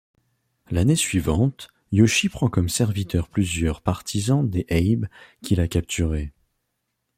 [0.71, 5.05] L'année suivante, Yoshie prend comme serviteurs plusieurs partisans des Abe
[5.43, 6.33] qu'il a capturés.